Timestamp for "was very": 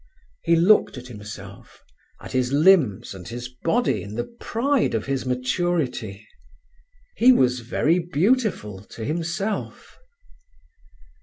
7.31-7.99